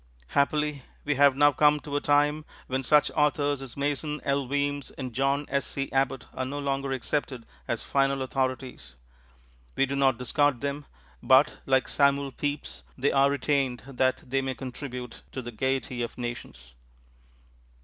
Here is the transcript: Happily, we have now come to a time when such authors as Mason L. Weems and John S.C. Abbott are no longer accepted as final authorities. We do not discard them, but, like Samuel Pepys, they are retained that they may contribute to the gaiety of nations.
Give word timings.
Happily, 0.29 0.81
we 1.05 1.13
have 1.13 1.35
now 1.35 1.51
come 1.51 1.79
to 1.81 1.95
a 1.95 2.01
time 2.01 2.43
when 2.65 2.83
such 2.83 3.11
authors 3.11 3.61
as 3.61 3.77
Mason 3.77 4.19
L. 4.23 4.47
Weems 4.47 4.89
and 4.89 5.13
John 5.13 5.45
S.C. 5.47 5.91
Abbott 5.91 6.25
are 6.33 6.43
no 6.43 6.57
longer 6.57 6.91
accepted 6.91 7.45
as 7.67 7.83
final 7.83 8.23
authorities. 8.23 8.95
We 9.75 9.85
do 9.85 9.95
not 9.95 10.17
discard 10.17 10.61
them, 10.61 10.87
but, 11.21 11.57
like 11.67 11.87
Samuel 11.87 12.31
Pepys, 12.31 12.81
they 12.97 13.11
are 13.11 13.29
retained 13.29 13.83
that 13.85 14.23
they 14.27 14.41
may 14.41 14.55
contribute 14.55 15.21
to 15.33 15.39
the 15.43 15.51
gaiety 15.51 16.01
of 16.01 16.17
nations. 16.17 16.73